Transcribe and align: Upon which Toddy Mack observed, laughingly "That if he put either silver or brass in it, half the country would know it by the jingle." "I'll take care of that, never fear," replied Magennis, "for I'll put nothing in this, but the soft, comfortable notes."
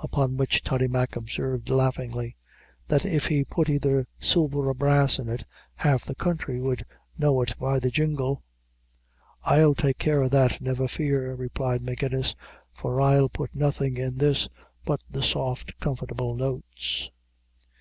Upon 0.00 0.36
which 0.36 0.62
Toddy 0.62 0.86
Mack 0.86 1.16
observed, 1.16 1.68
laughingly 1.68 2.36
"That 2.86 3.04
if 3.04 3.26
he 3.26 3.44
put 3.44 3.68
either 3.68 4.06
silver 4.20 4.68
or 4.68 4.74
brass 4.74 5.18
in 5.18 5.28
it, 5.28 5.44
half 5.74 6.04
the 6.04 6.14
country 6.14 6.60
would 6.60 6.84
know 7.18 7.42
it 7.42 7.58
by 7.58 7.80
the 7.80 7.90
jingle." 7.90 8.44
"I'll 9.42 9.74
take 9.74 9.98
care 9.98 10.22
of 10.22 10.30
that, 10.30 10.60
never 10.60 10.86
fear," 10.86 11.34
replied 11.34 11.82
Magennis, 11.82 12.36
"for 12.72 13.00
I'll 13.00 13.28
put 13.28 13.56
nothing 13.56 13.96
in 13.96 14.18
this, 14.18 14.48
but 14.84 15.02
the 15.10 15.20
soft, 15.20 15.76
comfortable 15.80 16.36
notes." 16.36 17.10